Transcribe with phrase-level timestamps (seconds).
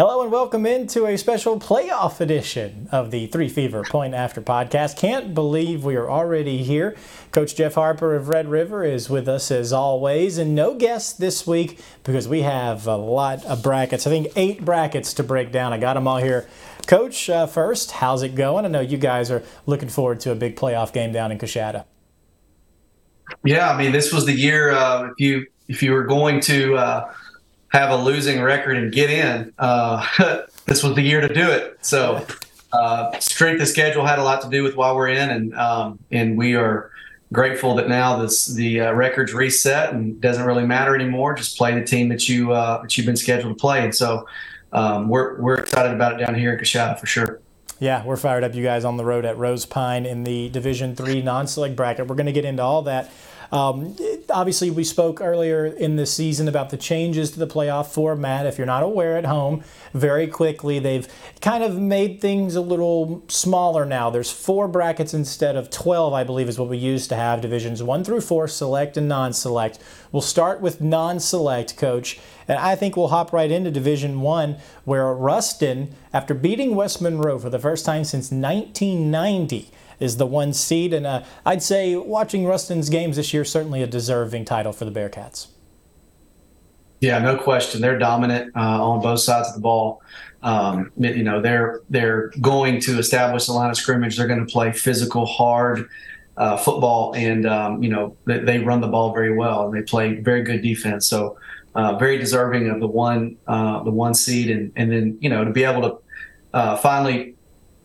[0.00, 4.96] Hello and welcome into a special playoff edition of the Three Fever Point After podcast.
[4.96, 6.96] Can't believe we are already here.
[7.32, 11.46] Coach Jeff Harper of Red River is with us as always, and no guest this
[11.46, 14.06] week because we have a lot of brackets.
[14.06, 15.74] I think eight brackets to break down.
[15.74, 16.48] I got them all here.
[16.86, 18.64] Coach, uh, first, how's it going?
[18.64, 21.84] I know you guys are looking forward to a big playoff game down in Coushatta.
[23.44, 26.76] Yeah, I mean, this was the year uh, if you if you were going to.
[26.76, 27.12] Uh,
[27.70, 30.06] have a losing record and get in, uh,
[30.66, 31.78] this was the year to do it.
[31.80, 32.26] So,
[32.72, 35.98] uh, strength of schedule had a lot to do with why we're in, and um,
[36.10, 36.90] and we are
[37.32, 41.34] grateful that now this the uh, record's reset and doesn't really matter anymore.
[41.34, 44.26] Just play the team that you uh, that you've been scheduled to play, and so
[44.72, 47.40] um, we're we're excited about it down here in Coushatta for sure.
[47.80, 48.54] Yeah, we're fired up.
[48.54, 52.06] You guys on the road at Rose Pine in the Division Three non-select bracket.
[52.06, 53.10] We're going to get into all that.
[53.52, 53.96] Um,
[54.28, 58.46] obviously, we spoke earlier in the season about the changes to the playoff format.
[58.46, 61.08] If you're not aware at home, very quickly they've
[61.40, 64.08] kind of made things a little smaller now.
[64.10, 67.82] There's four brackets instead of 12, I believe, is what we used to have divisions
[67.82, 69.78] one through four, select and non select.
[70.12, 72.20] We'll start with non select, coach.
[72.46, 77.38] And I think we'll hop right into Division One, where Ruston, after beating West Monroe
[77.38, 80.92] for the first time since 1990, is the one seed.
[80.92, 84.90] And uh, I'd say watching Ruston's games this year, certainly a deserving title for the
[84.90, 85.48] Bearcats.
[87.00, 87.80] Yeah, no question.
[87.80, 90.02] They're dominant uh, on both sides of the ball.
[90.42, 94.16] Um, you know, they're they're going to establish the line of scrimmage.
[94.16, 95.88] They're going to play physical, hard
[96.36, 99.82] uh, football, and um, you know they, they, run the ball very well and they
[99.82, 101.06] play very good defense.
[101.06, 101.38] So,
[101.74, 105.44] uh, very deserving of the one uh, the one seed, and and then you know
[105.44, 105.98] to be able to
[106.54, 107.34] uh, finally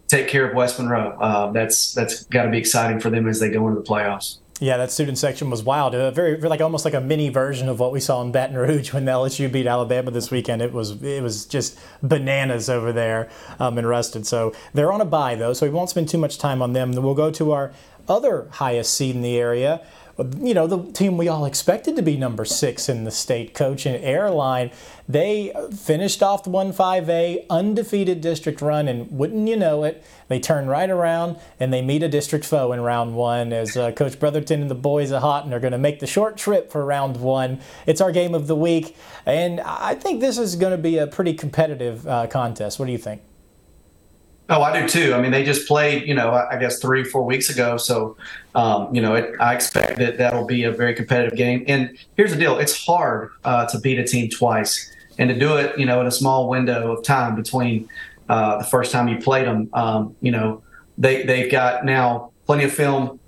[0.08, 1.18] take care of West Monroe.
[1.20, 4.38] Uh, that's that's got to be exciting for them as they go into the playoffs.
[4.62, 5.94] Yeah, that student section was wild.
[5.94, 8.94] Uh, very, like almost like a mini version of what we saw in Baton Rouge
[8.94, 10.62] when LSU beat Alabama this weekend.
[10.62, 14.24] It was it was just bananas over there um, in Ruston.
[14.24, 16.94] So they're on a bye though, so we won't spend too much time on them.
[16.94, 17.74] We'll go to our
[18.08, 19.82] other highest seed in the area
[20.18, 23.86] you know, the team we all expected to be number six in the state, coach
[23.86, 24.72] and airline.
[25.10, 30.40] They finished off the 1 5A undefeated district run, and wouldn't you know it, they
[30.40, 34.18] turn right around and they meet a district foe in round one as uh, Coach
[34.18, 36.86] Brotherton and the boys are hot and are going to make the short trip for
[36.86, 37.60] round one.
[37.86, 38.96] It's our game of the week,
[39.26, 42.80] and I think this is going to be a pretty competitive uh, contest.
[42.80, 43.22] What do you think?
[44.48, 45.16] Oh, I do too.
[45.16, 47.78] I mean, they just played, you know, I guess three, four weeks ago.
[47.78, 48.16] So,
[48.54, 51.66] um, you know, it, I expect that that'll be a very competitive game.
[51.68, 55.58] And here's the deal: it's hard uh, to beat a team twice, and to do
[55.58, 57.90] it, you know, in a small window of time between
[58.30, 59.68] uh, the first time you played them.
[59.74, 60.62] Um, you know,
[60.98, 63.20] they they've got now plenty of film.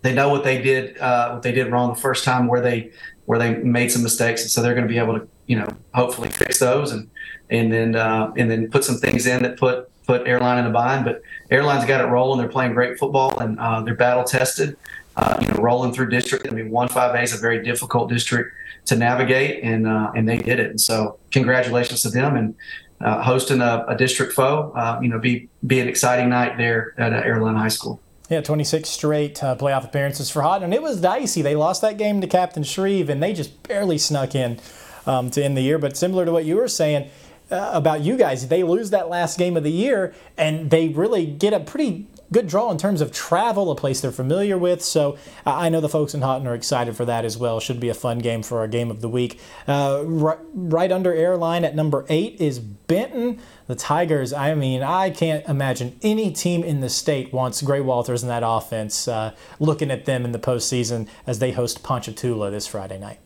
[0.00, 2.92] They know what they did, uh, what they did wrong the first time, where they
[3.26, 5.68] where they made some mistakes, and so they're going to be able to, you know,
[5.92, 7.10] hopefully fix those and
[7.50, 10.70] and then uh, and then put some things in that put put Airline in a
[10.70, 11.04] bind.
[11.04, 12.38] But Airline's got it rolling.
[12.38, 14.76] They're playing great football and uh, they're battle tested.
[15.16, 16.46] Uh, you know, rolling through district.
[16.46, 18.52] I mean, one five A is a very difficult district
[18.84, 20.68] to navigate, and uh, and they did it.
[20.68, 22.54] And so, congratulations to them and
[23.00, 24.72] uh, hosting a, a, district foe.
[24.74, 28.00] Uh, you know, be be an exciting night there at uh, Airline High School.
[28.28, 31.42] Yeah, 26 straight uh, playoff appearances for Haughton, and it was dicey.
[31.42, 34.58] They lost that game to Captain Shreve, and they just barely snuck in
[35.06, 35.78] um, to end the year.
[35.78, 37.08] But similar to what you were saying,
[37.50, 38.48] uh, about you guys.
[38.48, 42.48] They lose that last game of the year, and they really get a pretty good
[42.48, 44.82] draw in terms of travel, a place they're familiar with.
[44.82, 47.60] So I know the folks in Haughton are excited for that as well.
[47.60, 49.40] Should be a fun game for our game of the week.
[49.66, 53.38] Uh, right, right under airline at number eight is Benton.
[53.66, 58.22] The Tigers, I mean, I can't imagine any team in the state wants Gray Walters
[58.22, 62.66] in that offense uh, looking at them in the postseason as they host Ponchatoula this
[62.66, 63.18] Friday night.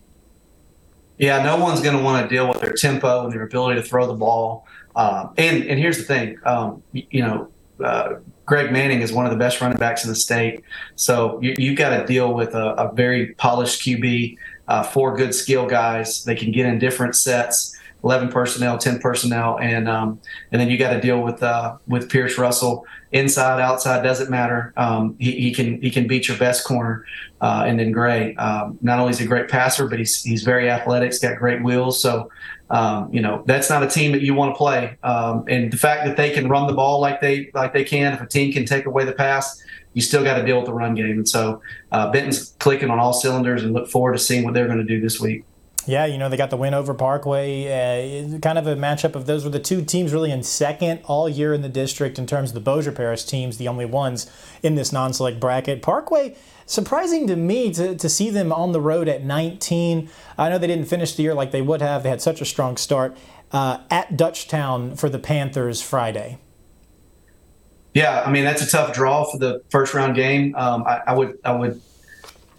[1.21, 3.87] Yeah, no one's going to want to deal with their tempo and their ability to
[3.87, 4.67] throw the ball.
[4.97, 7.49] Um, and and here's the thing, um, you, know,
[7.85, 8.15] uh,
[8.47, 10.65] Greg Manning is one of the best running backs in the state.
[10.95, 14.39] So you, have got to deal with a, a very polished QB,
[14.69, 16.25] uh, four good skill guys.
[16.25, 17.79] They can get in different sets.
[18.03, 20.21] 11 personnel, 10 personnel, and um,
[20.53, 24.73] and then you got to deal with uh, with Pierce Russell inside, outside doesn't matter.
[24.77, 27.05] Um, he, he can he can beat your best corner,
[27.41, 28.35] uh, and then Gray.
[28.37, 31.11] Um, not only is he a great passer, but he's he's very athletic.
[31.11, 32.01] He's got great wheels.
[32.01, 32.31] So
[32.71, 34.97] um, you know that's not a team that you want to play.
[35.03, 38.15] Um, and the fact that they can run the ball like they like they can,
[38.15, 39.63] if a team can take away the pass,
[39.95, 41.19] you still got to deal with the run game.
[41.19, 41.61] And so
[41.93, 44.85] uh, Benton's clicking on all cylinders, and look forward to seeing what they're going to
[44.85, 45.45] do this week.
[45.87, 48.35] Yeah, you know, they got the win over Parkway.
[48.35, 51.29] Uh, kind of a matchup of those were the two teams really in second all
[51.29, 54.31] year in the district in terms of the Bossier Parish teams, the only ones
[54.63, 55.81] in this non select bracket.
[55.81, 56.37] Parkway,
[56.67, 60.11] surprising to me to, to see them on the road at 19.
[60.37, 62.45] I know they didn't finish the year like they would have, they had such a
[62.45, 63.17] strong start.
[63.51, 66.39] Uh, at Dutchtown for the Panthers Friday.
[67.95, 70.55] Yeah, I mean that's a tough draw for the first round game.
[70.55, 71.81] Um, I, I, would, I would,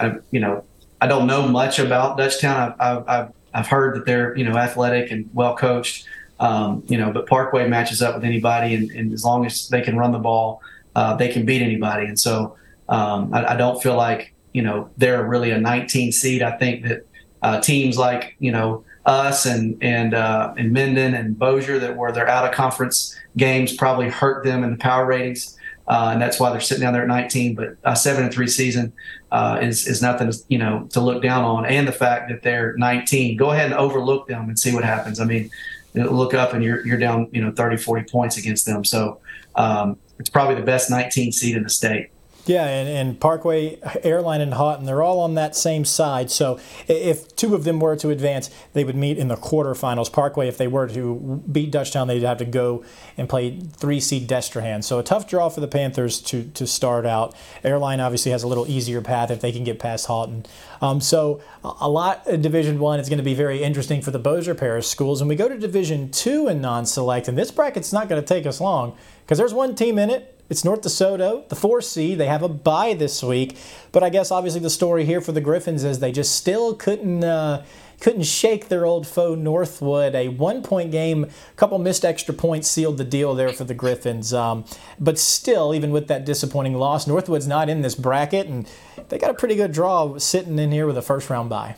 [0.01, 0.65] I, you know,
[1.01, 2.75] I don't know much about Dutchtown.
[2.79, 6.05] I've, I've, I've heard that they're you know athletic and well coached.
[6.39, 9.81] Um, you know, but Parkway matches up with anybody, and, and as long as they
[9.81, 10.61] can run the ball,
[10.95, 12.05] uh, they can beat anybody.
[12.05, 12.55] And so
[12.89, 16.41] um, I, I, don't feel like you know they're really a 19 seed.
[16.41, 17.05] I think that
[17.41, 22.11] uh, teams like you know us and and uh, and Minden and Bossier that were
[22.11, 25.57] their out of conference games probably hurt them in the power ratings
[25.87, 27.55] uh, and that's why they're sitting down there at 19.
[27.55, 28.93] But a seven and three season
[29.31, 32.75] uh, is is nothing you know to look down on, and the fact that they're
[32.77, 33.37] 19.
[33.37, 35.19] Go ahead and overlook them and see what happens.
[35.19, 35.49] I mean,
[35.93, 38.83] look up and you're you're down you know 30, 40 points against them.
[38.83, 39.19] So
[39.55, 42.09] um, it's probably the best 19 seed in the state.
[42.45, 46.31] Yeah, and, and, Parkway, Airline, and Haughton, they're all on that same side.
[46.31, 50.11] So if two of them were to advance, they would meet in the quarterfinals.
[50.11, 52.83] Parkway, if they were to beat Dutchtown, they'd have to go
[53.15, 54.83] and play three seed Destrehan.
[54.83, 57.35] So a tough draw for the Panthers to, to start out.
[57.63, 60.45] Airline obviously has a little easier path if they can get past Haughton.
[60.81, 64.19] Um, so a lot of Division One is going to be very interesting for the
[64.19, 65.21] Bossier Parish schools.
[65.21, 68.47] And we go to Division Two in non-select, and this bracket's not going to take
[68.47, 72.17] us long because there's one team in it it's North DeSoto, the four seed.
[72.17, 73.55] They have a bye this week,
[73.93, 77.23] but I guess obviously the story here for the Griffins is they just still couldn't
[77.23, 77.63] uh,
[78.01, 80.13] couldn't shake their old foe Northwood.
[80.13, 83.73] A one point game, a couple missed extra points sealed the deal there for the
[83.73, 84.33] Griffins.
[84.33, 84.65] Um,
[84.99, 88.69] but still, even with that disappointing loss, Northwood's not in this bracket, and
[89.07, 91.77] they got a pretty good draw sitting in here with a first round bye.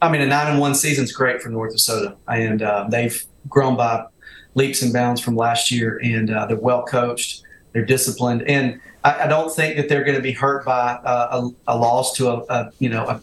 [0.00, 3.76] I mean, a nine and one season's great for North DeSoto, and uh, they've grown
[3.76, 4.06] by
[4.54, 7.42] leaps and bounds from last year, and uh, they're well coached,
[7.72, 11.50] they're disciplined, and I, I don't think that they're going to be hurt by uh,
[11.66, 13.22] a, a, loss to a, a you know a,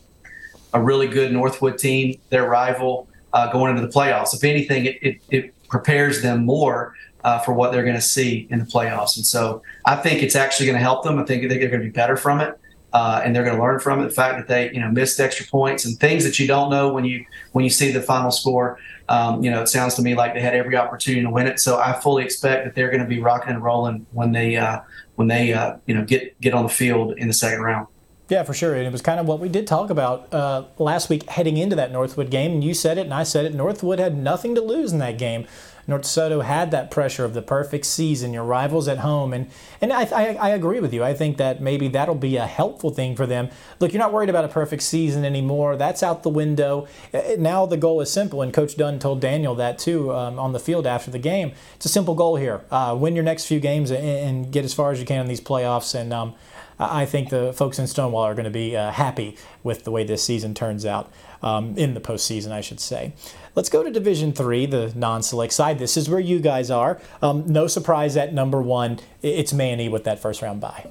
[0.73, 4.33] a, really good Northwood team, their rival, uh, going into the playoffs.
[4.33, 6.93] If anything, it, it, it prepares them more
[7.23, 10.35] uh, for what they're going to see in the playoffs, and so I think it's
[10.35, 11.19] actually going to help them.
[11.19, 12.59] I think they're going to be better from it.
[12.93, 14.05] Uh, and they're going to learn from it.
[14.05, 16.93] The fact that they, you know, missed extra points and things that you don't know
[16.93, 18.79] when you when you see the final score.
[19.09, 21.59] Um, you know, it sounds to me like they had every opportunity to win it.
[21.59, 24.79] So I fully expect that they're going to be rocking and rolling when they uh,
[25.15, 27.87] when they uh, you know get get on the field in the second round.
[28.29, 28.75] Yeah, for sure.
[28.75, 31.77] And it was kind of what we did talk about uh, last week heading into
[31.77, 32.51] that Northwood game.
[32.51, 33.53] And you said it, and I said it.
[33.53, 35.47] Northwood had nothing to lose in that game.
[35.87, 39.49] North Soto had that pressure of the perfect season, your rivals at home, and
[39.81, 41.03] and I, I, I agree with you.
[41.03, 43.49] I think that maybe that'll be a helpful thing for them.
[43.79, 45.77] Look, you're not worried about a perfect season anymore.
[45.77, 46.87] That's out the window.
[47.13, 50.51] Uh, now the goal is simple, and Coach Dunn told Daniel that too um, on
[50.51, 51.53] the field after the game.
[51.75, 54.73] It's a simple goal here: uh, win your next few games and, and, get as
[54.73, 56.35] far as you can in these playoffs, and um,
[56.79, 60.03] I think the folks in Stonewall are going to be uh, happy with the way
[60.03, 61.11] this season turns out
[61.41, 63.13] um, in the postseason, I should say.
[63.55, 65.79] Let's go to Division Three, the non-select side.
[65.79, 66.99] This is where you guys are.
[67.21, 70.87] Um, no surprise at number one, it's Many with that first round bye.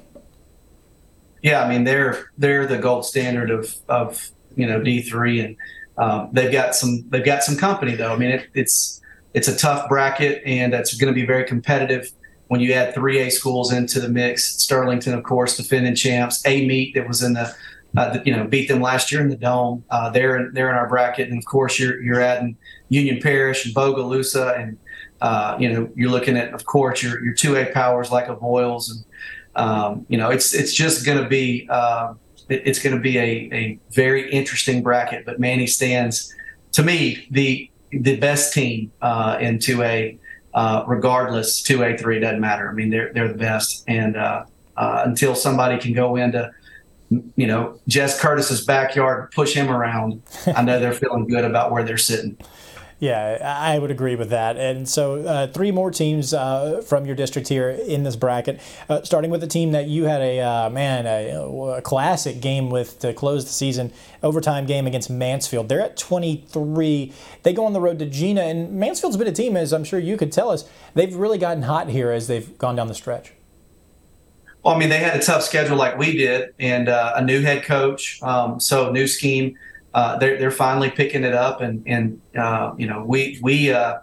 [1.41, 5.55] Yeah, I mean they're they're the gold standard of of you know D three, and
[5.97, 8.13] um, they've got some they've got some company though.
[8.13, 9.01] I mean it, it's
[9.33, 12.11] it's a tough bracket, and it's going to be very competitive
[12.47, 14.55] when you add three A schools into the mix.
[14.57, 16.45] Sterlington, of course, defending champs.
[16.45, 17.55] Amite that was in the
[17.95, 19.83] uh, you know, beat them last year in the dome.
[19.89, 22.57] Uh, they're in, they're in our bracket, and of course you're you're adding
[22.89, 24.77] Union Parish and Bogalusa, and
[25.21, 28.91] uh, you know you're looking at, of course, your your two A powers like Avoyelles,
[28.91, 29.05] and
[29.55, 32.13] um, you know it's it's just going to be uh,
[32.49, 35.25] it, it's going to be a, a very interesting bracket.
[35.25, 36.33] But Many stands
[36.73, 40.17] to me the the best team uh, in two A.
[40.53, 42.67] Uh, regardless, two A, three doesn't matter.
[42.67, 44.17] I mean, they're they're the best, and
[44.75, 46.51] until somebody can go into
[47.09, 50.21] you know, Jess Curtis's backyard, push him around.
[50.55, 52.37] I know they're feeling good about where they're sitting.
[52.99, 54.57] Yeah, I would agree with that.
[54.57, 58.59] And so, uh, three more teams uh, from your district here in this bracket,
[58.89, 61.39] uh, starting with a team that you had a uh, man a,
[61.77, 65.69] a, classic game with to close the season, overtime game against Mansfield.
[65.69, 67.13] They're at 23.
[67.43, 69.99] They go on the road to Jena, and Mansfield's been a team, as I'm sure
[69.99, 73.31] you could tell us, they've really gotten hot here as they've gone down the stretch.
[74.63, 77.41] Well, I mean, they had a tough schedule like we did, and uh, a new
[77.41, 79.57] head coach, um, so new scheme.
[79.93, 83.99] Uh, they're they're finally picking it up, and and uh, you know we we uh,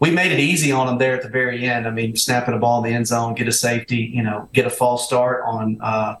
[0.00, 1.86] we made it easy on them there at the very end.
[1.86, 4.66] I mean, snapping a ball in the end zone, get a safety, you know, get
[4.66, 6.16] a false start on uh,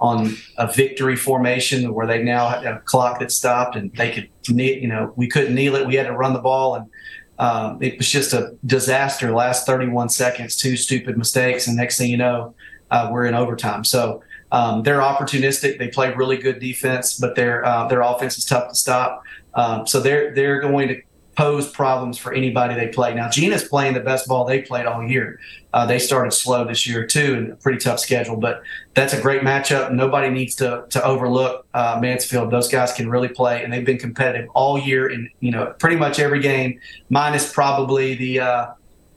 [0.00, 4.28] on a victory formation where they now had a clock that stopped and they could,
[4.48, 5.86] you know, we couldn't kneel it.
[5.86, 6.90] We had to run the ball and
[7.38, 9.32] um, it was just a disaster.
[9.32, 12.54] Last 31 seconds, two stupid mistakes, and next thing you know,
[12.90, 13.84] uh, we're in overtime.
[13.84, 14.22] So
[14.52, 15.78] um, they're opportunistic.
[15.78, 19.24] They play really good defense, but their uh, their offense is tough to stop.
[19.54, 21.00] Um, so they're they're going to
[21.36, 23.14] pose problems for anybody they play.
[23.14, 25.40] Now, Jena's playing the best ball they played all year.
[25.72, 28.36] Uh, they started slow this year too, and a pretty tough schedule.
[28.36, 28.62] But
[28.94, 29.92] that's a great matchup.
[29.92, 32.50] Nobody needs to to overlook uh, Mansfield.
[32.50, 35.96] Those guys can really play, and they've been competitive all year in you know pretty
[35.96, 38.74] much every game, minus probably the.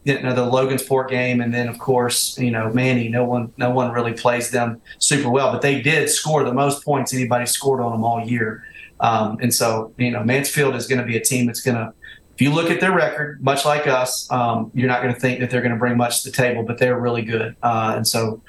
[0.08, 3.10] You know, the Logansport game, and then of course, you know, Many.
[3.10, 6.86] No one, no one really plays them super well, but they did score the most
[6.86, 8.64] points anybody scored on them all year.
[9.00, 11.94] Um, and so, you know, Mansfield is going to be a team that's going to
[12.38, 15.40] if you look at their record, much like us, um, you're not going to think
[15.40, 17.56] that they're going to bring much to the table, but they're really good.
[17.64, 18.44] Uh, and so,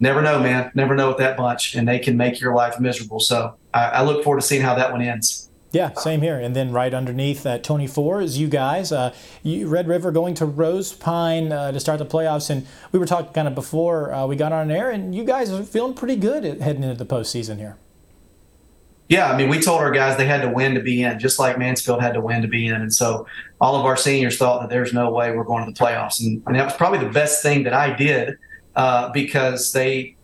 [0.00, 0.72] never know, man.
[0.74, 3.20] Never know with that bunch, and they can make your life miserable.
[3.20, 5.50] So, I, I look forward to seeing how that one ends.
[5.74, 6.38] Yeah, same here.
[6.38, 8.92] And then right underneath at 24 is you guys.
[8.92, 9.12] Uh,
[9.42, 12.48] you, Red River going to Rose Pine uh, to start the playoffs.
[12.48, 15.50] And we were talking kind of before uh, we got on air, and you guys
[15.50, 17.76] are feeling pretty good heading into the postseason here.
[19.08, 21.40] Yeah, I mean, we told our guys they had to win to be in, just
[21.40, 22.74] like Mansfield had to win to be in.
[22.74, 23.26] And so
[23.60, 26.20] all of our seniors thought that there's no way we're going to the playoffs.
[26.20, 28.36] And, and that was probably the best thing that I did
[28.76, 30.16] uh, because they,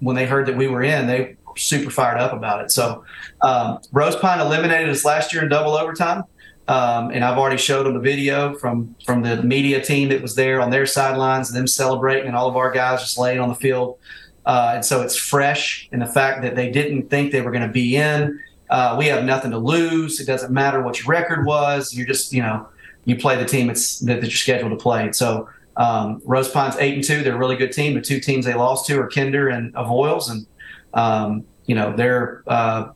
[0.00, 2.70] when they heard that we were in, they super fired up about it.
[2.70, 3.04] So
[3.40, 6.24] um, Rose Pine eliminated us last year in double overtime.
[6.68, 10.36] Um, and I've already showed them the video from from the media team that was
[10.36, 13.56] there on their sidelines, them celebrating, and all of our guys just laying on the
[13.56, 13.98] field
[14.46, 17.66] uh, and so it's fresh in the fact that they didn't think they were going
[17.66, 18.40] to be in.
[18.68, 20.20] Uh, we have nothing to lose.
[20.20, 21.94] It doesn't matter what your record was.
[21.94, 22.66] You're just, you know,
[23.04, 25.12] you play the team it's, that, that you're scheduled to play.
[25.12, 27.22] So um, Rose Pine's eight and two.
[27.22, 27.94] They're a really good team.
[27.94, 30.46] The two teams they lost to are Kinder and Avoyelles, and
[30.94, 32.90] um, you know they're uh,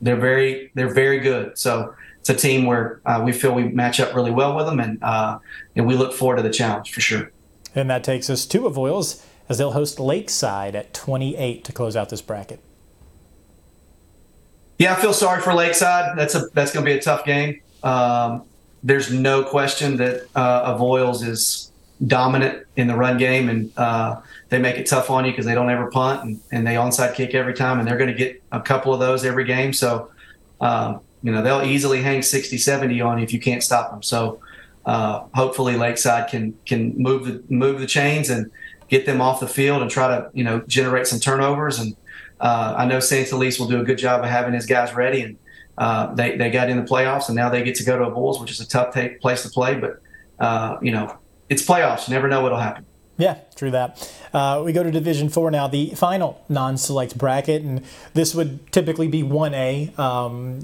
[0.00, 1.56] they're very they're very good.
[1.58, 4.80] So it's a team where uh, we feel we match up really well with them,
[4.80, 5.38] and uh,
[5.76, 7.30] and we look forward to the challenge for sure.
[7.74, 12.08] And that takes us to Avoyelles as they'll host Lakeside at 28 to close out
[12.08, 12.60] this bracket.
[14.78, 16.16] Yeah, I feel sorry for Lakeside.
[16.16, 17.60] That's a that's going to be a tough game.
[17.82, 18.44] Um,
[18.82, 21.69] there's no question that uh, Avoyelles is
[22.06, 25.54] dominant in the run game, and uh, they make it tough on you because they
[25.54, 28.42] don't ever punt and, and they onside kick every time, and they're going to get
[28.52, 29.72] a couple of those every game.
[29.72, 30.10] So,
[30.60, 34.02] um, you know, they'll easily hang 60, 70 on you if you can't stop them.
[34.02, 34.40] So,
[34.86, 38.50] uh, hopefully, Lakeside can can move the move the chains and
[38.88, 41.78] get them off the field and try to you know generate some turnovers.
[41.78, 41.94] And
[42.40, 43.30] uh, I know St.
[43.30, 45.20] Elise will do a good job of having his guys ready.
[45.20, 45.38] And
[45.76, 48.10] uh, they they got in the playoffs, and now they get to go to a
[48.10, 49.74] Bulls, which is a tough take, place to play.
[49.74, 50.00] But
[50.38, 51.16] uh, you know,
[51.50, 52.08] it's playoffs.
[52.08, 52.86] You never know what'll happen.
[53.18, 54.10] Yeah, true that.
[54.32, 59.08] Uh, we go to Division Four now, the final non-select bracket, and this would typically
[59.08, 60.60] be one A um,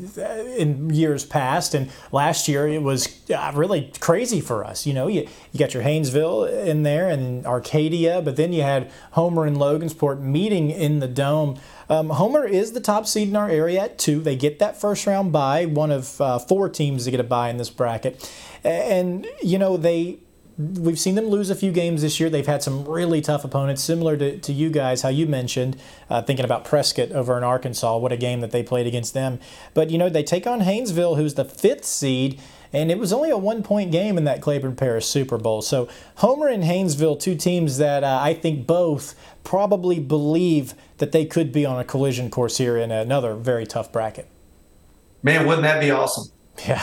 [0.56, 1.74] in years past.
[1.74, 4.86] And last year it was uh, really crazy for us.
[4.86, 8.90] You know, you you got your Haynesville in there and Arcadia, but then you had
[9.10, 11.58] Homer and Logansport meeting in the dome.
[11.90, 14.20] Um, Homer is the top seed in our area at two.
[14.20, 17.50] They get that first round bye, one of uh, four teams to get a bye
[17.50, 18.32] in this bracket.
[18.64, 20.20] And, you know, they
[20.58, 22.30] we've seen them lose a few games this year.
[22.30, 25.76] They've had some really tough opponents, similar to, to you guys, how you mentioned,
[26.08, 27.96] uh, thinking about Prescott over in Arkansas.
[27.98, 29.38] What a game that they played against them.
[29.74, 32.40] But, you know, they take on Haynesville, who's the fifth seed,
[32.72, 35.62] and it was only a one point game in that Claiborne Parish Super Bowl.
[35.62, 41.24] So, Homer and Haynesville, two teams that uh, I think both probably believe that they
[41.24, 44.28] could be on a collision course here in another very tough bracket.
[45.22, 46.32] Man, wouldn't that be awesome?
[46.66, 46.82] Yeah.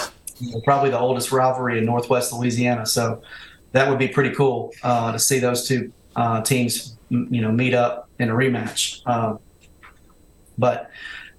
[0.64, 2.86] Probably the oldest rivalry in Northwest Louisiana.
[2.86, 3.22] So,
[3.74, 7.74] that would be pretty cool uh, to see those two uh, teams, you know, meet
[7.74, 9.02] up in a rematch.
[9.06, 9.36] Uh,
[10.58, 10.90] but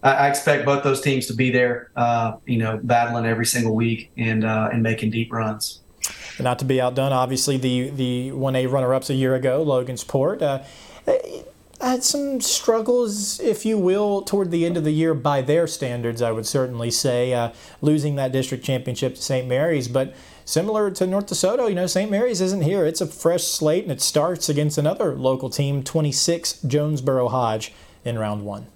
[0.03, 4.11] I, expect both those teams to be there, uh, you know, battling every single week
[4.19, 5.81] and uh, and making deep runs.
[6.39, 10.43] Not to be outdone, obviously the the one A runner ups a year ago, Logansport.
[10.43, 10.63] Uh,
[11.81, 16.23] had some struggles, if you will, toward the end of the year by their standards,
[16.23, 19.47] I would certainly say, losing that district championship to St.
[19.47, 19.87] Mary's.
[19.87, 20.15] But
[20.45, 22.11] similar to North DeSoto, you know, St.
[22.11, 22.85] Mary's isn't here.
[22.85, 27.73] It's a fresh slate, and it starts against another local team, 26 Jonesboro Hodge,
[28.05, 28.67] in round one.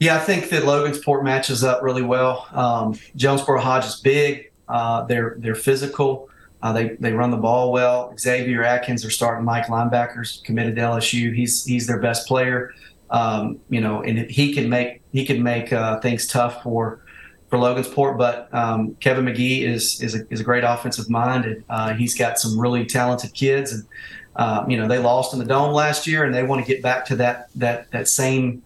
[0.00, 2.48] Yeah, I think that Logansport matches up really well.
[2.52, 4.50] Um, Jonesboro Hodge is big.
[4.68, 6.28] Uh, they're they're physical.
[6.60, 8.12] Uh, they they run the ball well.
[8.18, 11.32] Xavier Atkins, are starting Mike linebackers, committed to LSU.
[11.32, 12.74] He's he's their best player.
[13.10, 17.01] Um, you know, and he can make he can make uh, things tough for
[17.52, 21.62] for Logansport, but um, Kevin McGee is is a, is a great offensive mind, and
[21.68, 23.72] uh, he's got some really talented kids.
[23.74, 23.84] And
[24.36, 26.82] uh, you know, they lost in the dome last year, and they want to get
[26.82, 28.62] back to that that that same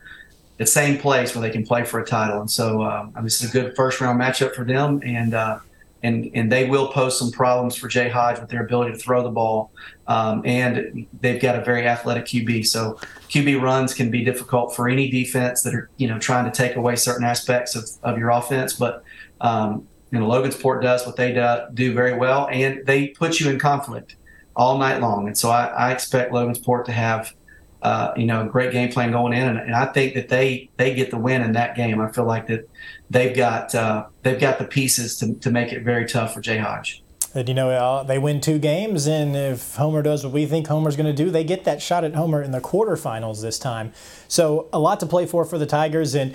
[0.59, 2.41] that same place where they can play for a title.
[2.41, 5.59] And so, um, this is a good first round matchup for them, and uh,
[6.05, 9.25] and and they will pose some problems for Jay Hodge with their ability to throw
[9.25, 9.73] the ball.
[10.07, 14.89] Um, and they've got a very athletic QB, so QB runs can be difficult for
[14.89, 18.31] any defense that are you know trying to take away certain aspects of, of your
[18.31, 18.75] offense.
[18.75, 19.03] But
[19.41, 23.51] um, you know Logansport does what they do, do very well, and they put you
[23.51, 24.17] in conflict
[24.55, 25.27] all night long.
[25.27, 27.35] And so I, I expect Logansport to have
[27.83, 30.69] uh, you know, a great game plan going in, and, and, I think that they
[30.77, 32.01] they get the win in that game.
[32.01, 32.69] I feel like that
[33.11, 36.59] they've got uh, they've got the pieces to, to make it very tough for Jay
[36.59, 37.03] Hodge.
[37.37, 40.69] And you know, uh, they win two games, and if Homer does what we think
[40.69, 43.93] Homer's going to do, they get that shot at Homer in the quarterfinals this time.
[44.27, 46.35] So a lot to play for for the Tigers, and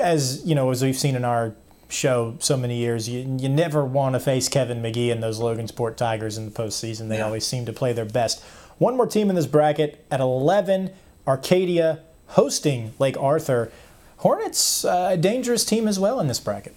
[0.00, 1.56] as you know, as we've seen in our
[1.88, 5.96] show so many years, you, you never want to face Kevin McGee and those Logansport
[5.96, 7.08] Tigers in the postseason.
[7.08, 7.24] They yeah.
[7.24, 8.42] always seem to play their best.
[8.78, 10.90] One more team in this bracket at 11,
[11.26, 13.72] Arcadia hosting Lake Arthur.
[14.18, 16.74] Hornets, uh, a dangerous team as well in this bracket.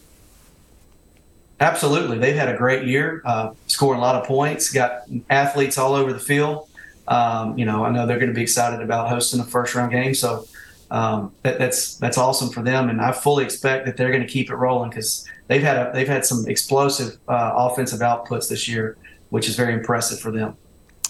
[1.60, 2.18] Absolutely.
[2.18, 6.14] They've had a great year, uh, scoring a lot of points, got athletes all over
[6.14, 6.70] the field.
[7.08, 9.92] Um, you know, I know they're going to be excited about hosting a first round
[9.92, 10.14] game.
[10.14, 10.48] So
[10.92, 14.28] um, that, that's that's awesome for them, and I fully expect that they're going to
[14.28, 18.68] keep it rolling because they've had a, they've had some explosive uh, offensive outputs this
[18.68, 18.98] year,
[19.30, 20.58] which is very impressive for them.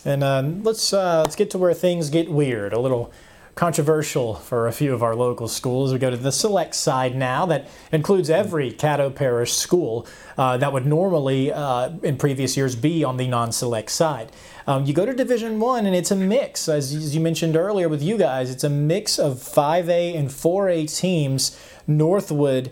[0.03, 3.11] And uh, let's uh, let's get to where things get weird, a little
[3.55, 5.91] controversial for a few of our local schools.
[5.91, 10.71] We go to the select side now that includes every Caddo Parish school uh, that
[10.71, 14.31] would normally, uh, in previous years, be on the non-select side.
[14.65, 17.89] Um, you go to Division One, and it's a mix, as, as you mentioned earlier
[17.89, 18.51] with you guys.
[18.51, 21.59] It's a mix of 5A and 4A teams.
[21.87, 22.71] Northwood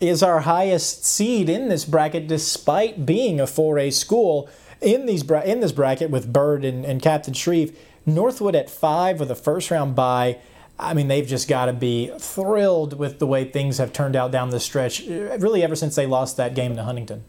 [0.00, 4.48] is our highest seed in this bracket, despite being a 4A school
[4.80, 7.78] in these in this bracket with Byrd and, and Captain Shreve.
[8.14, 10.38] Northwood at five with a first round bye.
[10.78, 14.30] I mean, they've just got to be thrilled with the way things have turned out
[14.30, 17.24] down the stretch, really ever since they lost that game to Huntington.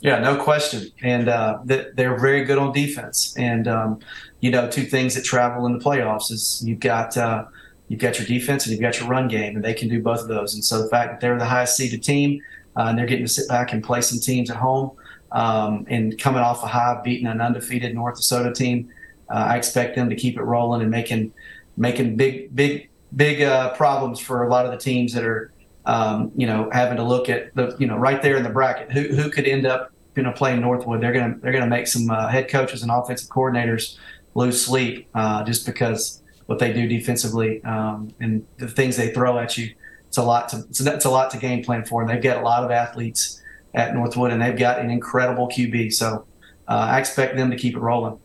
[0.00, 0.88] Yeah, no question.
[1.02, 3.34] And uh, they're very good on defense.
[3.38, 4.00] And, um,
[4.40, 7.16] you know, two things that travel in the playoffs is you've got.
[7.16, 7.44] Uh,
[7.88, 10.20] you've got your defense and you've got your run game, and they can do both
[10.20, 10.54] of those.
[10.54, 12.40] And so the fact that they're the highest seeded team
[12.76, 14.92] uh, and they're getting to sit back and play some teams at home,
[15.32, 18.90] um, and coming off a high, beating an undefeated North DeSoto team.
[19.30, 21.32] Uh, I expect them to keep it rolling and making
[21.76, 25.52] making big, big, big uh, problems for a lot of the teams that are,
[25.86, 28.92] um, you know, having to look at the, you know, right there in the bracket,
[28.92, 31.00] who who could end up, you know, playing Northwood.
[31.00, 33.96] They're gonna they're gonna make some uh, head coaches and offensive coordinators
[34.34, 39.38] lose sleep uh, just because what they do defensively um, and the things they throw
[39.38, 39.74] at you.
[40.08, 42.38] It's a lot to it's it's a lot to game plan for, and they've got
[42.38, 43.42] a lot of athletes
[43.74, 45.92] at Northwood, and they've got an incredible QB.
[45.92, 46.26] So
[46.68, 48.18] uh, I expect them to keep it rolling.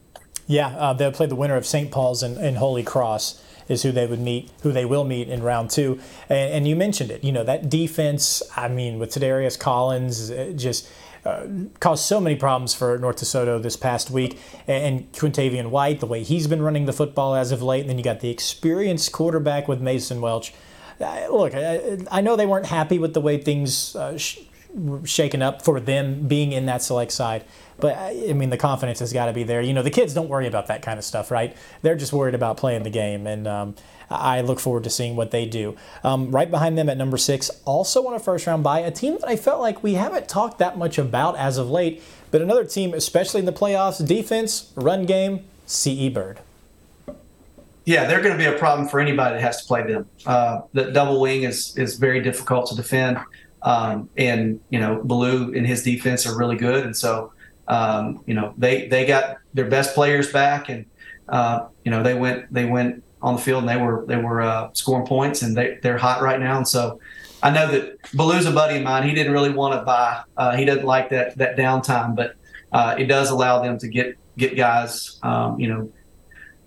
[0.49, 1.91] Yeah, uh, they'll play the winner of St.
[1.91, 5.43] Paul's and, and, Holy Cross is who they would meet, who they will meet in
[5.43, 5.99] round two.
[6.27, 10.89] And, and you mentioned it, you know, that defense, I mean, with Tadarius Collins, just
[11.23, 11.45] uh,
[11.79, 14.39] caused so many problems for North DeSoto this past week.
[14.67, 17.81] And, and Quintavian White, the way he's been running the football as of late.
[17.81, 20.51] And then you got the experienced quarterback with Mason Welch.
[20.99, 24.17] Uh, look, I, I, know they weren't happy with the way things uh,
[25.03, 27.43] shaken up for them being in that select side.
[27.79, 29.61] But I mean, the confidence has got to be there.
[29.61, 31.55] You know, the kids don't worry about that kind of stuff, right?
[31.81, 33.75] They're just worried about playing the game, and um,
[34.09, 35.75] I look forward to seeing what they do.
[36.03, 39.17] Um, right behind them at number six, also on a first round bye, a team
[39.19, 42.65] that I felt like we haven't talked that much about as of late, but another
[42.65, 46.39] team, especially in the playoffs, defense, run game, CE Byrd.
[47.85, 50.07] Yeah, they're going to be a problem for anybody that has to play them.
[50.25, 53.17] Uh, the double wing is is very difficult to defend.
[53.61, 57.33] Um, and you know, Blue and his defense are really good, and so
[57.67, 60.85] um, you know they they got their best players back, and
[61.27, 64.41] uh, you know they went they went on the field and they were they were
[64.41, 66.99] uh, scoring points, and they they're hot right now, and so.
[67.41, 69.07] I know that Ballew's a buddy of mine.
[69.07, 70.23] He didn't really want to buy.
[70.35, 72.35] Uh, he doesn't like that that downtime, but
[72.73, 75.91] uh, it does allow them to get get guys, um, you know,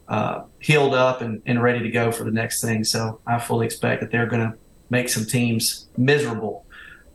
[0.08, 2.84] uh, healed up and, and ready to go for the next thing.
[2.84, 4.56] So I fully expect that they're going to
[4.90, 6.66] make some teams miserable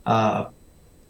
[0.08, 0.50] uh,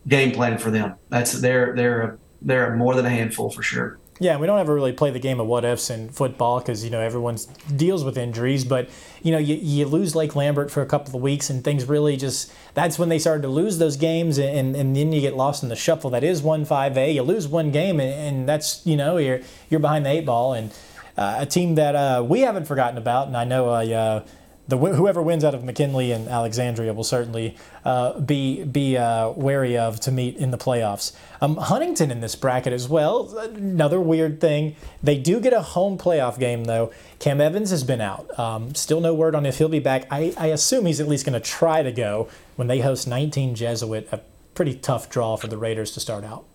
[0.08, 0.96] game plan for them.
[1.10, 4.00] That's they're they're they're more than a handful for sure.
[4.20, 6.90] Yeah, we don't ever really play the game of what ifs in football because you
[6.90, 7.38] know everyone
[7.76, 8.66] deals with injuries.
[8.66, 8.90] But
[9.22, 12.18] you know you, you lose Lake Lambert for a couple of weeks and things really
[12.18, 15.62] just that's when they started to lose those games and, and then you get lost
[15.62, 16.10] in the shuffle.
[16.10, 17.12] That is one five A.
[17.12, 20.54] You lose one game and, and that's you know you're you're behind the eight ball
[20.54, 20.72] and
[21.16, 24.24] uh, a team that uh, we haven't forgotten about and I know uh,
[24.68, 29.78] the whoever wins out of McKinley and Alexandria will certainly uh, be be uh, wary
[29.78, 31.16] of to meet in the playoffs.
[31.42, 33.38] Um, Huntington in this bracket as well.
[33.38, 34.76] Another weird thing.
[35.02, 36.92] They do get a home playoff game though.
[37.20, 38.38] Cam Evans has been out.
[38.38, 40.06] Um, still no word on if he'll be back.
[40.12, 43.56] I, I assume he's at least going to try to go when they host 19
[43.56, 44.10] Jesuit.
[44.12, 44.22] A
[44.54, 46.46] pretty tough draw for the Raiders to start out.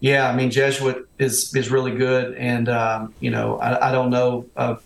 [0.00, 4.10] Yeah, I mean Jesuit is is really good, and um, you know I, I don't
[4.10, 4.76] know uh,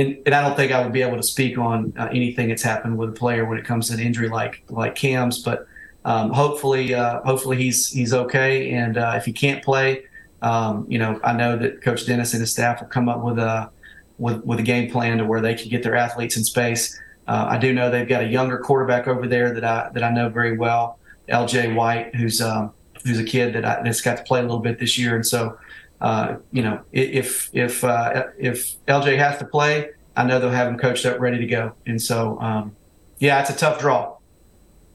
[0.00, 2.62] and, and, I don't think I would be able to speak on uh, anything that's
[2.62, 5.42] happened with a player when it comes to an injury like like Cam's.
[5.42, 5.66] But
[6.04, 8.72] um, hopefully, uh, hopefully he's he's okay.
[8.72, 10.04] And uh, if he can't play,
[10.42, 13.38] um, you know, I know that Coach Dennis and his staff will come up with
[13.38, 13.70] a
[14.18, 16.98] with with a game plan to where they can get their athletes in space.
[17.28, 20.10] Uh, I do know they've got a younger quarterback over there that I that I
[20.10, 21.74] know very well, L.J.
[21.74, 22.72] White, who's um,
[23.04, 25.26] who's a kid that I, that's got to play a little bit this year, and
[25.26, 25.58] so
[26.00, 30.68] uh, you know, if if uh, if LJ has to play, I know they'll have
[30.68, 31.72] him coached up, ready to go.
[31.86, 32.74] And so, um,
[33.18, 34.16] yeah, it's a tough draw,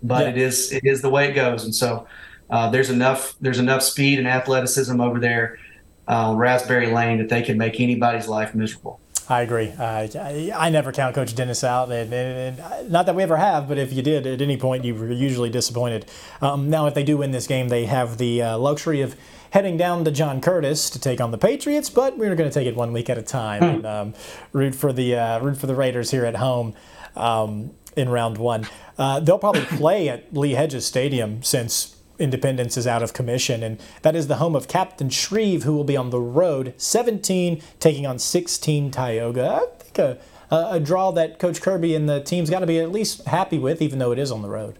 [0.01, 0.29] but yeah.
[0.29, 1.63] it is it is the way it goes.
[1.63, 2.07] And so,
[2.49, 5.59] uh, there's enough there's enough speed and athleticism over there,
[6.07, 8.99] uh, Raspberry Lane, that they can make anybody's life miserable.
[9.27, 9.69] I agree.
[9.69, 13.37] Uh, I, I, never count Coach Dennis out, and, and, and, not that we ever
[13.37, 16.05] have, but if you did at any point, you were usually disappointed.
[16.41, 19.15] Um, now, if they do win this game, they have the uh, luxury of
[19.49, 22.67] heading down to John Curtis to take on the Patriots, but we're going to take
[22.67, 23.69] it one week at a time hmm.
[23.69, 24.13] and um,
[24.51, 26.75] root for the uh, root for the Raiders here at home
[27.15, 28.67] um, in round one.
[28.97, 33.79] Uh, they'll probably play at Lee Hedges Stadium since Independence is out of commission, and
[34.01, 38.05] that is the home of Captain Shreve, who will be on the road, 17 taking
[38.05, 39.61] on 16 Tioga.
[39.61, 42.91] I think a, a draw that Coach Kirby and the team's got to be at
[42.91, 44.79] least happy with, even though it is on the road.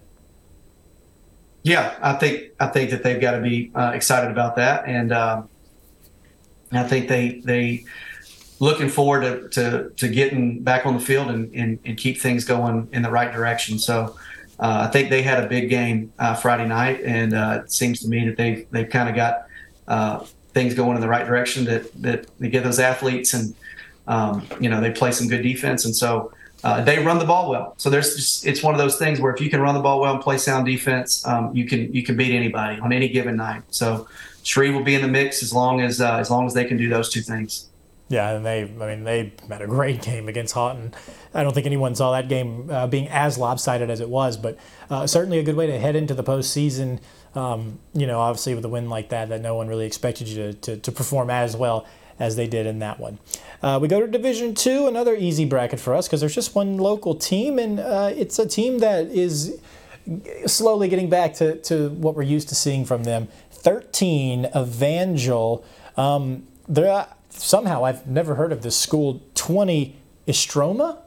[1.63, 5.11] Yeah, I think I think that they've got to be uh, excited about that, and
[5.11, 5.49] um,
[6.71, 7.85] I think they they
[8.59, 12.45] looking forward to, to, to getting back on the field and, and, and, keep things
[12.45, 13.77] going in the right direction.
[13.77, 14.15] So
[14.59, 18.07] I think they had a big game uh, Friday night, and uh, it seems to
[18.07, 19.47] me that they've they've kind of got
[19.87, 21.65] uh, things going in the right direction.
[21.65, 23.53] That that they get those athletes, and
[24.07, 26.31] um, you know they play some good defense, and so
[26.63, 27.75] uh, they run the ball well.
[27.77, 29.99] So there's just, it's one of those things where if you can run the ball
[29.99, 33.35] well and play sound defense, um, you can you can beat anybody on any given
[33.35, 33.63] night.
[33.69, 34.07] So
[34.43, 36.77] Shreve will be in the mix as long as uh, as long as they can
[36.77, 37.69] do those two things.
[38.07, 38.65] Yeah, and they I
[38.95, 40.93] mean they had a great game against Haughton.
[41.33, 44.57] I don't think anyone saw that game uh, being as lopsided as it was, but
[44.89, 46.99] uh, certainly a good way to head into the postseason.
[47.33, 50.35] Um, you know, obviously with a win like that, that no one really expected you
[50.35, 51.85] to, to, to perform as well
[52.17, 53.19] as they did in that one.
[53.61, 56.77] Uh, we go to Division Two, another easy bracket for us because there's just one
[56.77, 59.59] local team, and uh, it's a team that is
[60.45, 63.27] slowly getting back to, to what we're used to seeing from them.
[63.51, 65.65] 13 Evangel.
[65.97, 67.07] Um, they're,
[67.37, 69.21] somehow I've never heard of this school.
[69.35, 69.95] 20
[70.27, 70.97] Istrouma,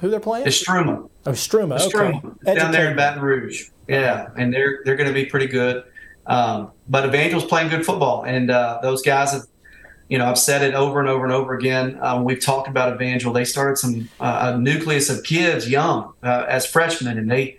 [0.00, 0.46] who they're playing?
[0.46, 1.08] Istrouma.
[1.24, 1.78] Oh, Struma.
[1.78, 2.36] Istrouma.
[2.42, 2.54] Okay.
[2.54, 3.70] Down there in Baton Rouge.
[3.88, 5.84] Yeah, and they're they're going to be pretty good.
[6.26, 9.42] Um, but Evangel's playing good football, and uh, those guys have
[10.08, 11.98] you know, I've said it over and over and over again.
[12.00, 13.32] Um, we've talked about Evangel.
[13.32, 17.58] They started some uh, a nucleus of kids young uh, as freshmen, and they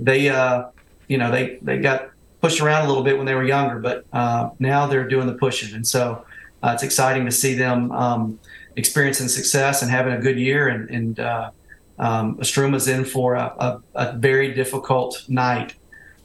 [0.00, 0.64] they uh,
[1.08, 4.04] you know they they got pushed around a little bit when they were younger, but
[4.12, 6.24] uh, now they're doing the pushing, and so
[6.62, 8.38] uh, it's exciting to see them um,
[8.76, 10.68] experiencing success and having a good year.
[10.68, 11.50] And, and uh,
[11.98, 15.74] um, in for a, a, a very difficult night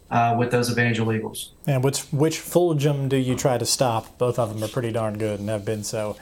[0.10, 1.54] uh, with those Evangel Eagles.
[1.66, 4.18] And which which Fulgham do you try to stop?
[4.18, 6.18] Both of them are pretty darn good and have been so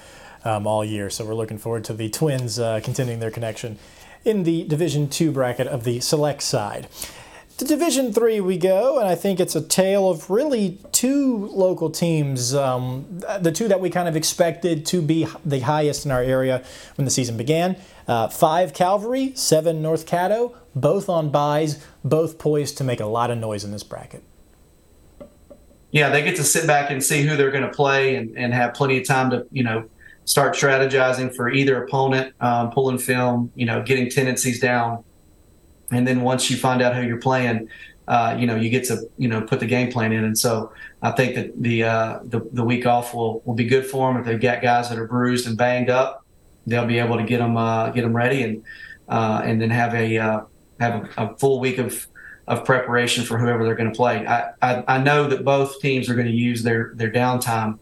[0.45, 1.10] um, all year.
[1.10, 3.80] So we're looking forward to the Twins uh, continuing their connection
[4.24, 6.88] in the Division Two bracket of the select side.
[7.60, 11.89] To Division Three we go, and I think it's a tale of really two local
[11.89, 12.56] teams.
[12.56, 16.63] Um, the two that we kind of expected to be the highest in our area
[16.95, 17.76] when the season began.
[18.08, 23.30] Uh, five Calvary, seven North Caddo, both on buys, both poised to make a lot
[23.30, 24.24] of noise in this bracket.
[25.91, 28.54] Yeah, they get to sit back and see who they're going to play and, and
[28.54, 29.84] have plenty of time to, you know,
[30.24, 35.04] start strategizing for either opponent, um, pulling film, you know, getting tendencies down.
[35.91, 37.69] And then once you find out who you're playing,
[38.08, 40.23] uh, you know, you get to, you know, put the game plan in.
[40.23, 40.71] And so
[41.02, 44.19] I think that the, uh, the, the week off will, will be good for them
[44.19, 46.25] if they've got guys that are bruised and banged up
[46.69, 48.63] they'll be able to get them uh, get them ready and
[49.08, 50.41] uh, and then have a uh,
[50.80, 52.08] have a, a, full week of
[52.47, 54.25] of preparation for whoever they're going to play.
[54.25, 57.80] I, I, I know that both teams are going to use their their downtime,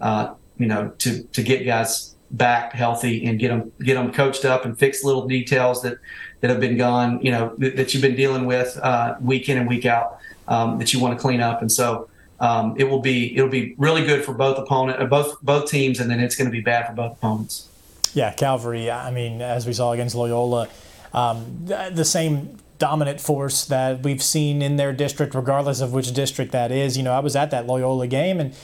[0.00, 4.44] uh, you know, to to get guys back healthy and get them get them coached
[4.44, 5.98] up and fix little details that
[6.40, 9.58] that have been gone, you know, that, that you've been dealing with uh, week in
[9.58, 11.60] and week out um, that you want to clean up.
[11.60, 12.08] And so
[12.40, 16.00] um, it will be it'll be really good for both opponent, uh, both both teams,
[16.00, 17.68] and then it's going to be bad for both opponents.
[18.14, 18.90] Yeah, Calvary.
[18.90, 20.68] I mean, as we saw against Loyola,
[21.12, 26.50] um, the same dominant force that we've seen in their district, regardless of which district
[26.52, 26.96] that is.
[26.96, 28.54] You know, I was at that Loyola game and.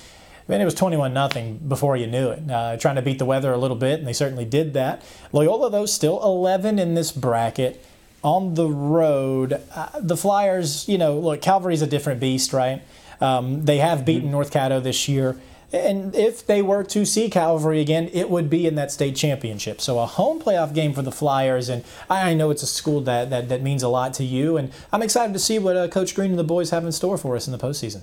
[0.49, 2.49] Man, it was 21 nothing before you knew it.
[2.49, 5.03] Uh, trying to beat the weather a little bit, and they certainly did that.
[5.33, 7.85] Loyola, though, still 11 in this bracket
[8.23, 9.61] on the road.
[9.75, 12.83] Uh, the Flyers, you know, look, Calvary's a different beast, right?
[13.21, 15.37] Um, they have beaten North Caddo this year.
[15.73, 19.81] And if they were to see Calvary again, it would be in that state championship.
[19.81, 23.31] So a home playoff game for the Flyers, and I know it's a school that
[23.31, 24.57] that, that means a lot to you.
[24.57, 27.19] And I'm excited to see what uh, Coach Green and the boys have in store
[27.19, 28.03] for us in the postseason.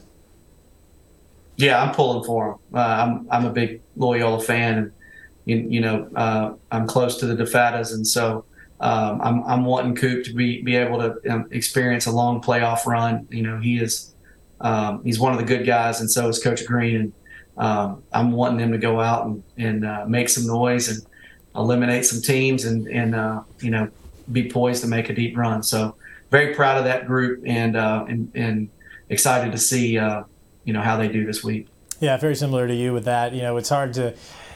[1.58, 2.80] Yeah, I'm pulling for them.
[2.80, 4.92] Uh, I'm I'm a big Loyola fan, and
[5.46, 8.46] you, you know uh, I'm close to the DeFatas, and so
[8.80, 12.86] um, I'm I'm wanting Coop to be be able to um, experience a long playoff
[12.86, 13.28] run.
[13.30, 14.14] You know, he is
[14.62, 16.96] um, he's one of the good guys, and so is Coach Green.
[16.96, 17.14] And
[17.58, 21.06] um, I'm wanting them to go out and, and uh, make some noise and
[21.56, 23.90] eliminate some teams and, and uh, you know,
[24.32, 25.62] be poised to make a deep run.
[25.62, 25.96] So
[26.32, 28.70] very proud of that group and, uh, and, and
[29.10, 30.24] excited to see, uh,
[30.64, 31.68] you know, how they do this week.
[32.00, 33.34] Yeah, very similar to you with that.
[33.34, 34.14] You know, it's hard to,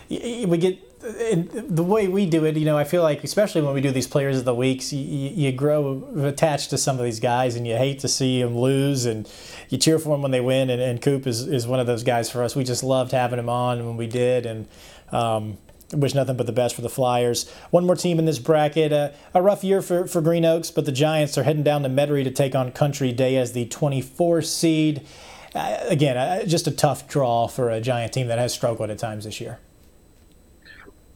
[0.09, 3.81] we get, the way we do it, you know, I feel like, especially when we
[3.81, 7.55] do these players of the weeks, you, you, grow attached to some of these guys,
[7.55, 9.31] and you hate to see them lose, and
[9.69, 10.69] you cheer for them when they win.
[10.69, 12.55] And, and Coop is, is one of those guys for us.
[12.55, 14.67] We just loved having him on when we did, and
[15.11, 15.57] um,
[15.93, 17.49] wish nothing but the best for the Flyers.
[17.69, 18.91] One more team in this bracket.
[18.91, 21.89] Uh, a rough year for, for Green Oaks, but the Giants are heading down to
[21.89, 25.05] Metairie to take on Country Day as the 24 seed.
[25.87, 29.41] Again, just a tough draw for a Giant team that has struggled at times this
[29.41, 29.59] year.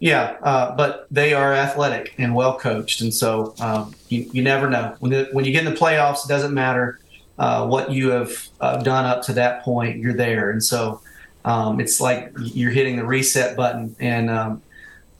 [0.01, 4.67] Yeah, uh, but they are athletic and well coached, and so um, you, you never
[4.67, 6.25] know when the, when you get in the playoffs.
[6.25, 6.99] It doesn't matter
[7.37, 9.99] uh, what you have uh, done up to that point.
[9.99, 11.01] You're there, and so
[11.45, 14.63] um, it's like you're hitting the reset button, and um,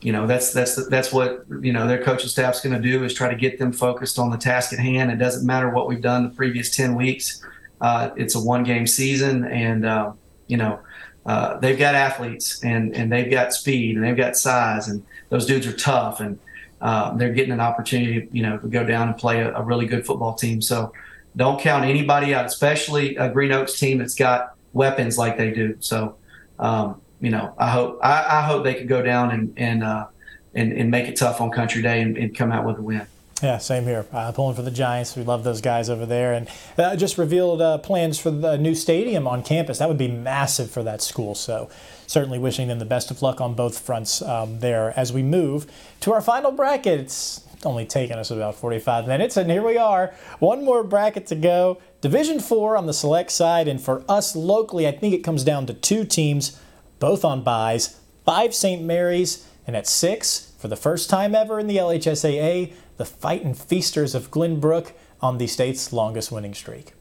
[0.02, 3.14] you know that's that's that's what you know their coaching staff's going to do is
[3.14, 5.12] try to get them focused on the task at hand.
[5.12, 7.46] It doesn't matter what we've done the previous ten weeks.
[7.82, 10.14] Uh, it's a one game season, and uh,
[10.48, 10.80] you know
[11.26, 15.46] uh, they've got athletes and, and they've got speed and they've got size and those
[15.46, 16.40] dudes are tough and
[16.82, 19.86] uh, they're getting an opportunity, you know, to go down and play a, a, really
[19.86, 20.60] good football team.
[20.62, 20.92] So
[21.36, 25.78] don't count anybody out, especially a Green Oaks team that's got weapons like they do.
[25.80, 26.16] So,
[26.58, 30.08] um, you know, I hope I, I, hope they could go down and and, uh,
[30.56, 33.06] and and make it tough on Country Day and, and come out with a win.
[33.42, 34.06] Yeah, same here.
[34.14, 35.16] Uh, pulling for the Giants.
[35.16, 36.34] We love those guys over there.
[36.34, 39.80] And uh, just revealed uh, plans for the new stadium on campus.
[39.80, 41.34] That would be massive for that school.
[41.34, 41.70] So,
[42.06, 45.66] certainly wishing them the best of luck on both fronts um, there as we move
[46.02, 47.00] to our final bracket.
[47.00, 50.14] It's only taken us about 45 minutes, and here we are.
[50.40, 51.80] One more bracket to go.
[52.02, 53.68] Division 4 on the select side.
[53.68, 56.60] And for us locally, I think it comes down to two teams,
[57.00, 58.82] both on byes five St.
[58.82, 64.14] Mary's, and at six, for the first time ever in the LHSAA, the Fightin' Feasters
[64.14, 66.94] of Glenbrook on the state's longest winning streak.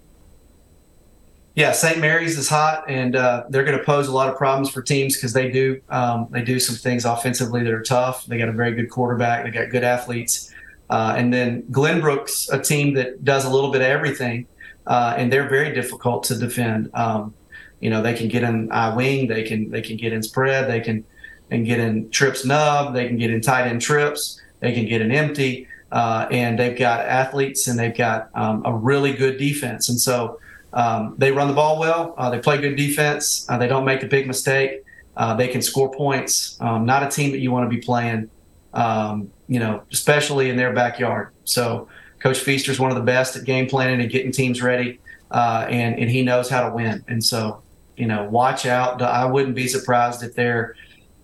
[1.54, 1.98] Yeah, St.
[1.98, 5.14] Mary's is hot, and uh, they're going to pose a lot of problems for teams
[5.14, 8.24] because they do um, they do some things offensively that are tough.
[8.24, 9.44] They got a very good quarterback.
[9.44, 10.50] They got good athletes,
[10.88, 14.46] uh, and then Glenbrook's a team that does a little bit of everything,
[14.86, 16.88] uh, and they're very difficult to defend.
[16.94, 17.34] Um,
[17.80, 20.66] you know, they can get in I wing, they can they can get in spread,
[20.66, 21.04] they can
[21.50, 25.02] and get in trips nub, they can get in tight end trips, they can get
[25.02, 29.88] in empty uh, and they've got athletes and they've got um, a really good defense.
[29.88, 30.38] And so
[30.72, 32.14] um, they run the ball well.
[32.16, 33.46] Uh, they play good defense.
[33.48, 34.84] Uh, they don't make a big mistake.
[35.16, 36.56] Uh, they can score points.
[36.60, 38.30] Um, not a team that you want to be playing,
[38.72, 41.30] um, you know, especially in their backyard.
[41.44, 41.88] So
[42.20, 45.00] Coach Feaster is one of the best at game planning and getting teams ready,
[45.30, 47.04] uh, and and he knows how to win.
[47.08, 47.62] And so
[48.00, 49.02] you know, watch out.
[49.02, 50.74] I wouldn't be surprised if they're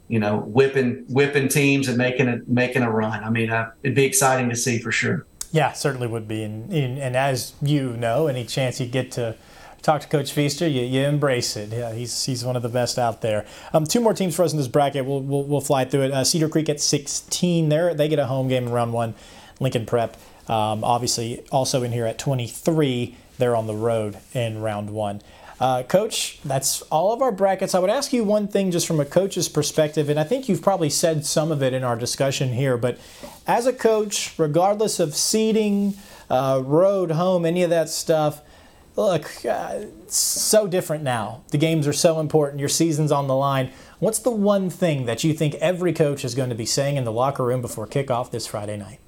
[0.08, 3.24] you know, whipping whipping teams and making a making a run.
[3.24, 5.26] I mean, uh, it'd be exciting to see for sure.
[5.52, 6.42] Yeah, certainly would be.
[6.42, 9.36] And, and, and as you know, any chance you get to
[9.82, 11.70] talk to Coach Feaster, you, you embrace it.
[11.70, 13.46] Yeah, he's he's one of the best out there.
[13.72, 15.06] Um, two more teams for us in this bracket.
[15.06, 16.12] We'll we'll, we'll fly through it.
[16.12, 17.68] Uh, Cedar Creek at 16.
[17.68, 19.14] There they get a home game in round one.
[19.58, 20.16] Lincoln Prep,
[20.48, 23.16] um, obviously, also in here at 23.
[23.38, 25.22] They're on the road in round one.
[25.58, 27.74] Uh, coach, that's all of our brackets.
[27.74, 30.60] I would ask you one thing just from a coach's perspective, and I think you've
[30.60, 32.98] probably said some of it in our discussion here, but
[33.46, 35.94] as a coach, regardless of seeding,
[36.28, 38.42] uh, road, home, any of that stuff,
[38.96, 41.42] look, uh, so different now.
[41.48, 43.70] The games are so important, your season's on the line.
[43.98, 47.04] What's the one thing that you think every coach is going to be saying in
[47.04, 49.00] the locker room before kickoff this Friday night?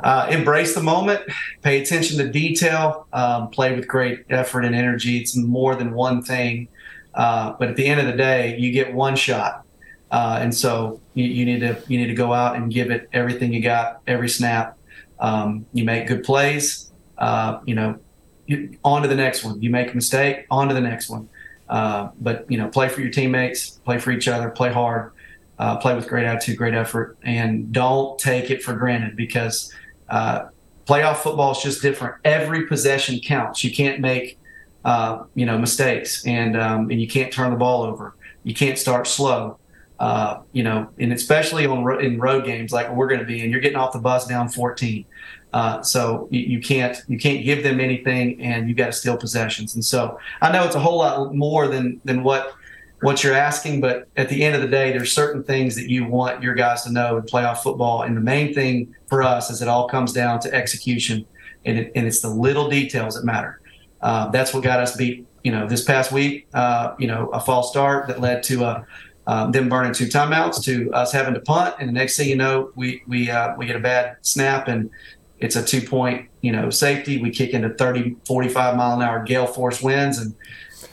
[0.00, 1.20] Uh, embrace the moment,
[1.62, 5.18] pay attention to detail, um, play with great effort and energy.
[5.18, 6.68] It's more than one thing.
[7.14, 9.64] Uh, but at the end of the day, you get one shot.
[10.10, 13.08] Uh, and so you, you, need to you need to go out and give it
[13.12, 14.78] everything you got every snap.
[15.18, 16.90] Um, you make good plays.
[17.18, 17.98] Uh, you know,
[18.46, 19.60] you, on to the next one.
[19.60, 21.28] You make a mistake, on to the next one.
[21.68, 25.12] Uh, but you know, play for your teammates, play for each other, play hard,
[25.58, 29.72] uh, play with great attitude, great effort, and don't take it for granted because
[30.08, 30.46] uh,
[30.86, 32.16] playoff football is just different.
[32.24, 33.64] Every possession counts.
[33.64, 34.38] You can't make
[34.84, 38.14] uh, you know mistakes, and um, and you can't turn the ball over.
[38.44, 39.58] You can't start slow.
[39.98, 43.50] Uh, you know, and especially on in road games like we're going to be, and
[43.50, 45.04] you're getting off the bus down 14.
[45.52, 49.16] Uh, so you, you, can't you can't give them anything, and you got to steal
[49.16, 49.74] possessions.
[49.74, 52.54] And so I know it's a whole lot more than than what
[53.00, 56.04] what you're asking, but at the end of the day, there's certain things that you
[56.04, 58.02] want your guys to know in playoff football.
[58.02, 61.24] And the main thing for us is it all comes down to execution,
[61.64, 63.60] and, it, and it's the little details that matter.
[64.00, 65.26] Uh, that's what got us beat.
[65.44, 68.86] You know, this past week, uh, you know, a false start that led to a
[69.28, 72.36] um, them burning two timeouts to us having to punt, and the next thing you
[72.36, 74.90] know, we we uh, we get a bad snap and
[75.38, 77.20] it's a two point you know safety.
[77.22, 80.34] We kick into 30, 45 mile an hour gale force winds, and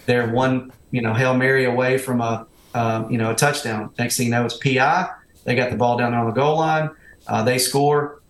[0.06, 3.92] they're one you know hail mary away from a um, you know a touchdown.
[3.98, 5.10] Next thing you know, it's PI.
[5.44, 6.90] They got the ball down on the goal line.
[7.28, 8.22] Uh, they score.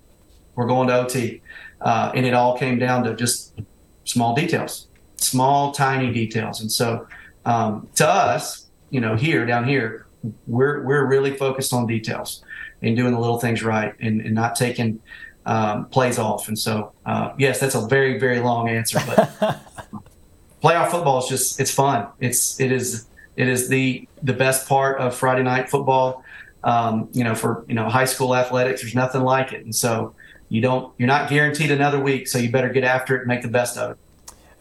[0.55, 1.41] We're going to OT,
[1.81, 3.59] uh, and it all came down to just
[4.05, 4.87] small details,
[5.17, 7.07] small tiny details, and so
[7.45, 8.65] um, to us
[8.95, 10.05] you know, here down here,
[10.47, 12.43] we're we're really focused on details
[12.81, 15.01] and doing the little things right and, and not taking
[15.45, 16.47] um, plays off.
[16.47, 19.59] And so, uh, yes, that's a very very long answer, but
[20.63, 22.07] playoff football is just it's fun.
[22.19, 26.23] It's it is it is the the best part of Friday night football.
[26.63, 29.63] Um, you know, for you know high school athletics, there's nothing like it.
[29.63, 30.15] And so
[30.49, 33.41] you don't you're not guaranteed another week, so you better get after it and make
[33.41, 33.97] the best of it.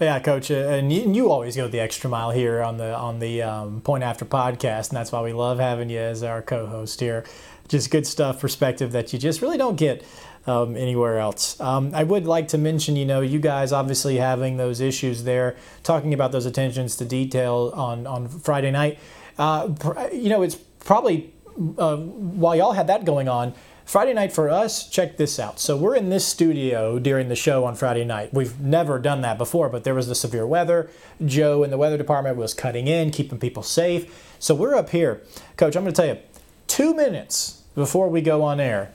[0.01, 3.21] Yeah, coach, uh, and you, you, always go the extra mile here on the on
[3.21, 6.99] the um, Point After podcast, and that's why we love having you as our co-host
[6.99, 7.25] here.
[7.69, 10.05] Just good stuff, perspective that you just really don't get
[10.47, 11.59] um, anywhere else.
[11.61, 15.57] Um, I would like to mention, you know, you guys obviously having those issues there,
[15.83, 18.99] talking about those attentions to detail on on Friday night.
[19.39, 19.75] Uh,
[20.13, 21.33] you know, it's probably
[21.79, 23.55] uh, while y'all had that going on
[23.85, 25.61] Friday night for us, check this out.
[25.61, 28.33] So we're in this studio during the show on Friday night.
[28.33, 30.89] We've never done that before, but there was the severe weather.
[31.25, 34.35] Joe in the weather department was cutting in, keeping people safe.
[34.39, 35.23] So we're up here.
[35.57, 36.21] Coach, I'm going to tell you,
[36.67, 38.93] two minutes before we go on air,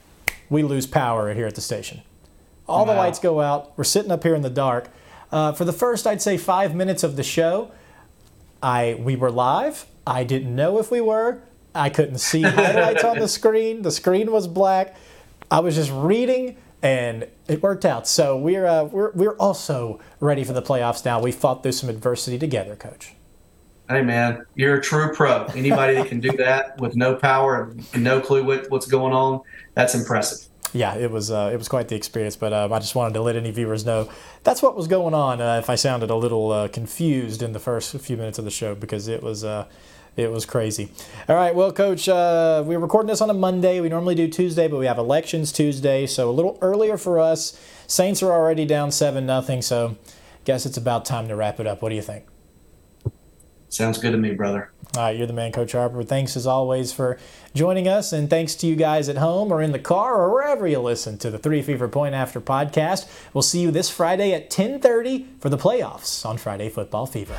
[0.50, 2.02] we lose power here at the station.
[2.68, 2.94] All wow.
[2.94, 3.78] the lights go out.
[3.78, 4.90] We're sitting up here in the dark.
[5.32, 7.72] Uh, for the first, I'd say, five minutes of the show,
[8.62, 9.86] I we were live.
[10.06, 11.42] I didn't know if we were.
[11.74, 13.84] I couldn't see highlights on the screen.
[13.84, 14.96] The screen was black.
[15.52, 18.08] I was just reading, and it worked out.
[18.08, 21.22] So we're uh, we're we're also ready for the playoffs now.
[21.22, 23.14] We fought through some adversity together, Coach.
[23.90, 25.46] Hey man, you're a true pro.
[25.56, 29.42] Anybody that can do that with no power and no clue what, what's going on,
[29.74, 30.48] that's impressive.
[30.74, 32.36] Yeah, it was uh, it was quite the experience.
[32.36, 34.08] But uh, I just wanted to let any viewers know
[34.44, 35.42] that's what was going on.
[35.42, 38.52] Uh, if I sounded a little uh, confused in the first few minutes of the
[38.52, 39.66] show, because it was uh,
[40.16, 40.92] it was crazy.
[41.28, 43.80] All right, well, Coach, uh, we're recording this on a Monday.
[43.80, 47.60] We normally do Tuesday, but we have elections Tuesday, so a little earlier for us.
[47.88, 49.98] Saints are already down 7 nothing, so
[50.46, 51.82] guess it's about time to wrap it up.
[51.82, 52.26] What do you think?
[53.70, 54.72] Sounds good to me, brother.
[54.96, 56.02] All right, you're the man, Coach Harper.
[56.04, 57.20] Thanks as always for
[57.54, 60.68] joining us, and thanks to you guys at home or in the car or wherever
[60.68, 63.08] you listen to the Three Fever Point After podcast.
[63.32, 67.36] We'll see you this Friday at 10:30 for the playoffs on Friday Football Fever.